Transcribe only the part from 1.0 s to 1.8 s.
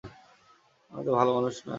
তো ভালো মানুষ না।